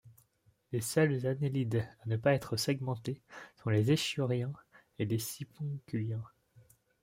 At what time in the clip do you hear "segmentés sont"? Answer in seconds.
2.57-3.69